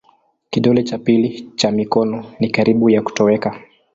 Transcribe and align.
Kidole 0.49 0.83
cha 0.83 0.97
pili 0.97 1.51
cha 1.55 1.71
mikono 1.71 2.25
ni 2.39 2.49
karibu 2.49 2.89
ya 2.89 3.01
kutoweka. 3.01 3.61